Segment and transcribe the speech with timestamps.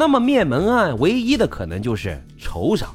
[0.00, 2.86] 那么灭门案唯一的可能就是仇杀。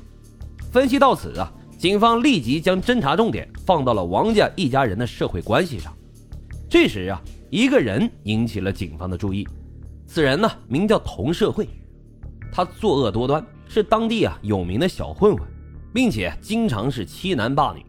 [0.71, 5.93] 分析到此啊，警方立即将侦查重点放到了王家一家人的社会关系上。
[6.67, 7.21] 这时啊，
[7.51, 9.47] 一个人引起了警方的注意。
[10.07, 11.69] 此人呢，名叫童社会，
[12.51, 15.47] 他作恶多端，是当地啊有名的小混混，
[15.93, 17.85] 并且经常是欺男霸女。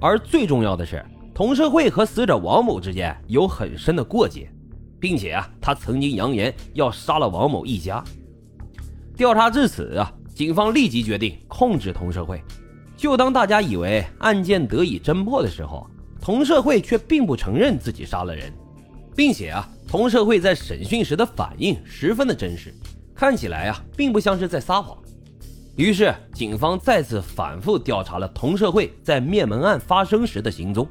[0.00, 1.04] 而最重要的是，
[1.34, 4.50] 童社会和死者王某之间有很深的过节，
[4.98, 8.02] 并且啊，他曾经扬言要杀了王某一家。
[9.16, 12.42] 调查至此啊，警方立即决定控制同社会。
[12.96, 15.86] 就当大家以为案件得以侦破的时候，
[16.20, 18.52] 同社会却并不承认自己杀了人，
[19.14, 19.68] 并且啊。
[19.86, 22.74] 同社会在审讯时的反应十分的真实，
[23.14, 24.96] 看起来啊，并不像是在撒谎。
[25.76, 30.88] 于是，警方再次反复调查了同社会在灭门案发生时的行踪。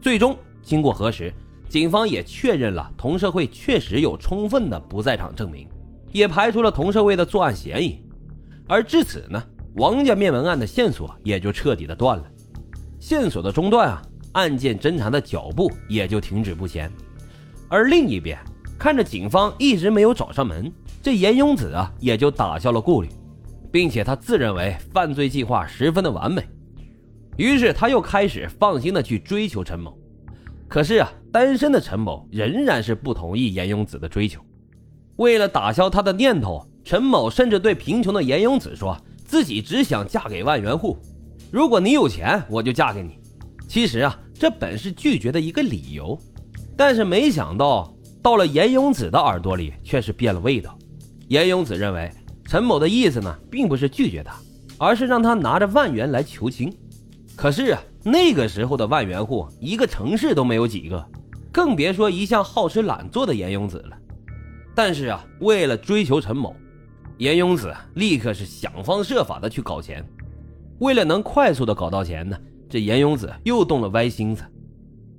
[0.00, 1.32] 最终，经过核实，
[1.68, 5.68] 警方也确认了同社会确实有充分的不在场证明，
[6.12, 8.00] 也排除了同社会的作案嫌疑。
[8.68, 9.42] 而至此呢，
[9.74, 12.24] 王家灭门案的线索也就彻底的断了。
[13.00, 16.90] 线索的中断啊，案件侦查的脚步也就停止不前。
[17.68, 18.38] 而另一边，
[18.78, 20.72] 看着警方一直没有找上门，
[21.02, 23.08] 这严永子啊也就打消了顾虑，
[23.72, 26.46] 并且他自认为犯罪计划十分的完美，
[27.36, 29.98] 于是他又开始放心的去追求陈某。
[30.68, 34.40] 可是啊，单身的陈某仍然是不同意严永子的追求。
[35.22, 40.98] 为了打消他的念头，陈某甚至对贫穷的严永子说自己只想嫁给万元户，
[41.52, 43.16] 如果你有钱，我就嫁给你。
[43.68, 46.18] 其实啊，这本是拒绝的一个理由。
[46.76, 50.76] 但是没想到，到了严永子的耳朵里却是变了味道。
[51.28, 52.10] 严永子认为
[52.44, 54.34] 陈某的意思呢，并不是拒绝他，
[54.76, 56.76] 而是让他拿着万元来求亲。
[57.36, 61.06] 可是啊，那个时候的万元户一个城市都没有几个，
[61.52, 63.96] 更别说一向好吃懒做的严永子了。
[64.74, 66.56] 但是啊，为了追求陈某，
[67.18, 70.04] 严永子立刻是想方设法的去搞钱。
[70.78, 72.36] 为了能快速的搞到钱呢，
[72.68, 74.42] 这严永子又动了歪心思，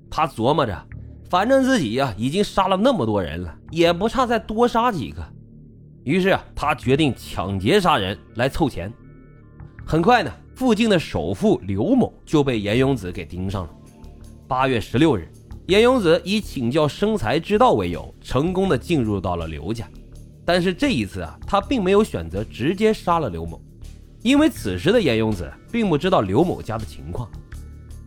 [0.10, 0.88] 他琢磨着。
[1.30, 5.24] 反正自己呀已经杀了那么多人了，也不差再多杀几个。
[6.04, 8.92] 于是啊，他决定抢劫杀人来凑钱。
[9.86, 13.70] 很快呢，附近的首富刘某就被严永子给盯上了。
[14.48, 15.28] 八月十六日，
[15.68, 19.88] 严永子以请教生财之道为由，成功的进入到了刘家。
[20.44, 23.62] 但是这一次啊，他并没有选择直接杀了刘某，
[24.22, 27.30] 因为此时的严永子并不知道刘某家的情况。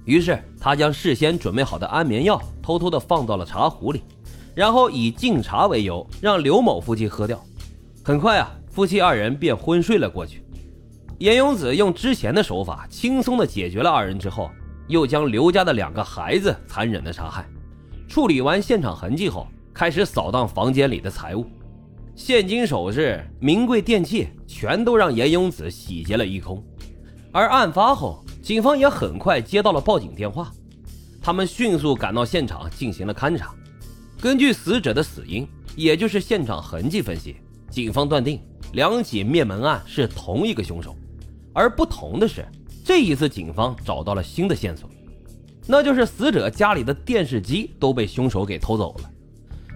[0.05, 4.03] 于是他将事先准备好的安眠药偷偷的放到了茶壶里，
[4.55, 7.43] 然后以敬茶为由让刘某夫妻喝掉。
[8.05, 10.45] 很快啊，夫妻二人便昏睡了过去。
[11.19, 14.51] 严永子用之前的手法轻松的解决了二人之后，
[14.89, 17.47] 又将刘家的两个孩子残忍的杀害。
[18.09, 21.47] 处理完现场痕迹后，开始扫荡房间里的财物，
[22.15, 26.63] 现金、首饰、名贵电器全都让严永子洗劫了一空。
[27.33, 28.23] 而案发后。
[28.43, 30.53] 警方也很快接到了报警电话，
[31.21, 33.53] 他们迅速赶到现场进行了勘查。
[34.21, 35.45] 根据死者的死因，
[35.75, 37.35] 也就是现场痕迹分析，
[37.71, 38.41] 警方断定
[38.75, 40.95] 两起灭门案是同一个凶手。
[41.53, 42.47] 而不同的是，
[42.87, 44.89] 这一次警方找到了新的线索，
[45.67, 49.11] 那就是死者家里的电视机都被凶手给偷走了。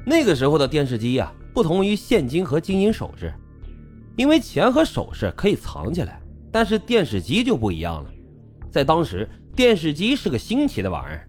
[0.07, 3.35] 那个时候的电视机呀，不同于现金和金银首饰，
[4.17, 6.23] 因为钱和首饰可以藏起来，
[6.53, 8.09] 但是电视机就不一样了。
[8.71, 11.29] 在当时，电视机是个新奇的玩意儿，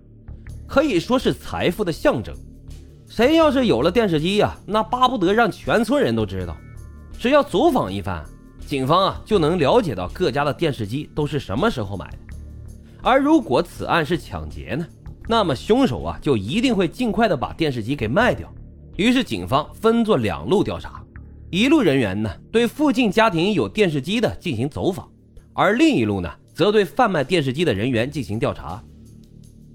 [0.68, 2.32] 可以说是财富的象征。
[3.10, 6.56] 谁要是有了电视机呀，那巴不得让全村人都知道。
[7.18, 8.24] 只要走访一番，
[8.66, 12.18] 警方啊就能了解到各家的电视机都是什么时候买的。
[13.02, 14.88] 而如果此案是抢劫呢，
[15.28, 18.52] 那么凶手啊就一定会尽快的把电视机给卖掉。
[18.96, 21.04] 于是，警方分作两路调查，
[21.50, 25.10] 一路人员呢对附近家庭有电视机的进行走访，
[25.54, 26.30] 而另一路呢。
[26.54, 28.84] 则对贩卖电视机的人员进行调查，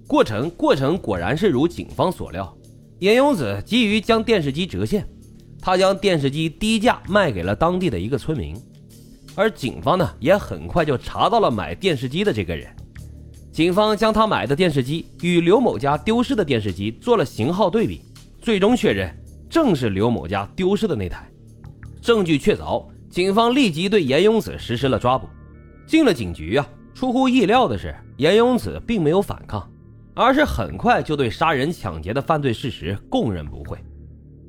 [0.07, 2.55] 过程过程果然是如警方所料，
[2.99, 5.09] 严永子急于将电视机折现，
[5.59, 8.55] 他将电视机低价卖给了当地的一个村民，
[9.37, 12.69] 而警方呢也很快就查到了买电视机的这个人，
[13.53, 18.01] 警方将他买的电视机与刘某家丢失的电视机做了型号对比，
[18.41, 19.15] 最终确认
[19.49, 21.31] 正是刘某家丢失的那台，
[22.01, 25.29] 证据确凿，警方立即对严永子实施了抓捕。
[25.87, 26.67] 进了警局啊！
[26.95, 29.71] 出乎意料的是，严永子并没有反抗，
[30.15, 33.79] 而是很快就对杀人抢劫的犯罪事实供认不讳。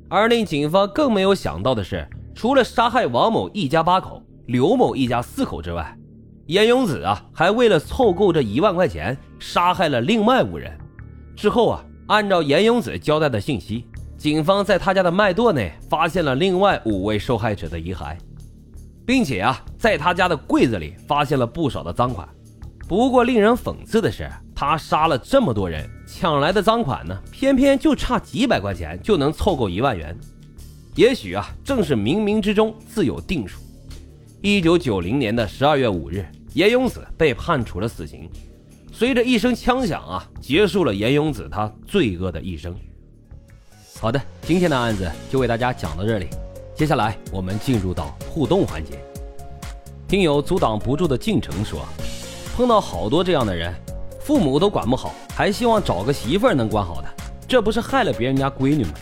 [0.09, 5.93] 而令警方更没有想到的是，除了杀害王某一家八口、刘某一家四口之外，
[6.45, 10.71] 严永子啊还为了凑够这一万块钱，杀害了另外五人。
[11.35, 13.85] 之后啊，按照严永子交代的信息，
[14.17, 18.15] 警方在他家的麦垛内发现了另外五位受害者的遗骸。
[19.05, 22.27] 并且啊，在他家的柜子里发现了不少的赃款。
[22.87, 30.17] 不过令人讽刺的是，他杀了这么多人，抢来的赃款呢，偏偏就差几百块钱就能凑够一万元。
[30.95, 33.59] 也许啊，正是冥冥之中自有定数。
[34.49, 38.29] 一九九零年的十二月五日，严永子被判处了死刑。
[38.93, 42.73] 随着一声枪响啊，结束了严永子他罪恶的一生。
[43.99, 46.27] 好的，今天的案子就为大家讲到这里，
[46.73, 48.97] 接下来我们进入到互动环节。
[50.07, 51.85] 听友阻挡不住的进程说。
[52.55, 53.75] 碰到好多这样的人，
[54.21, 57.09] 父母都管不好，还希望找个媳妇儿能管好的，
[57.49, 58.93] 这不是害了别人家闺女吗？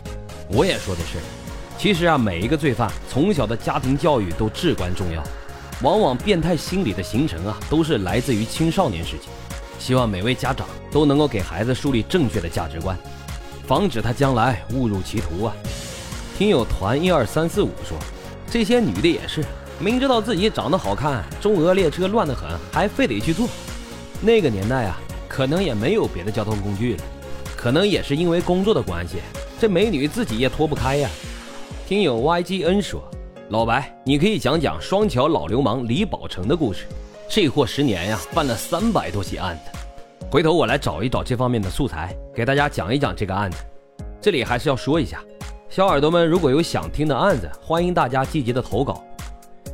[0.50, 1.20] 我也说的是，
[1.86, 5.24] 其实啊，每一个罪犯从小的家庭教育都至关重要，
[5.84, 9.28] 往往变态心理的形成啊，都是来自于青少年时期。
[9.78, 12.98] 希望每位家长都能够给孩子树立正确的价值观，
[13.68, 15.54] 防止他将来误入歧途啊。
[16.36, 17.96] 听友团一二三四五说，
[18.50, 19.46] 这些女的也是。
[19.78, 23.48] 明知道自己长得好看，中俄列车乱得很，还非得去坐。
[24.22, 27.04] 那个年代啊，可能也没有别的交通工具了，
[27.56, 29.18] 可能也是因为工作的关系，
[29.60, 31.08] 这美女自己也脱不开呀。
[31.88, 33.00] 听友 YGN 说，
[33.50, 36.88] 老白，你可以讲讲双桥老流氓李宝成的故事。
[37.30, 39.78] 这货十年呀，办了三百多起案子。
[40.32, 43.60] 回头我来找一找这方面的素材，给大家讲一讲这个案子。
[44.20, 45.24] 这里还是要说一下，
[45.70, 49.04] 小耳朵们如果有想听的案子，欢迎大家积极的投稿。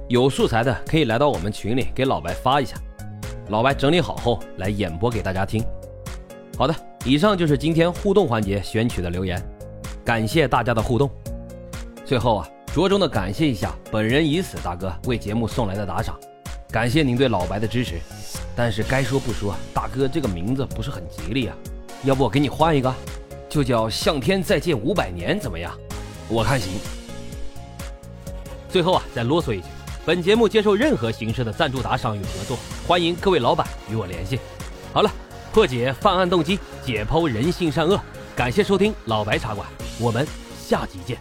[0.09, 2.75] 有素材的可以来到我们群里给老白发一下，
[3.47, 5.63] 老白整理好后来演播给大家听。
[6.57, 6.75] 好的，
[7.05, 9.41] 以上就是今天互动环节选取的留言，
[10.03, 11.09] 感谢大家的互动。
[12.11, 16.19] 最后啊，着重的感谢一下本人已死大哥为节目送来的打赏，
[16.69, 18.01] 感谢您对老白的支持。
[18.53, 21.55] 但是该说不说，大哥这个名字不是很吉利啊，
[22.03, 22.93] 要不我给你换一个，
[23.47, 25.71] 就叫向天再借五百年怎么样？
[26.27, 26.73] 我看行。
[28.67, 29.67] 最后啊，再啰嗦一句。
[30.05, 34.37] 本节目接受任何形式的赞助、打赏与合作，欢迎各位老板与我联系。
[34.91, 35.09] 好了，
[35.53, 37.97] 破解犯案动机，解剖人性善恶，
[38.35, 39.65] 感谢收听老白茶馆，
[39.97, 40.27] 我们
[40.59, 41.17] 下集见。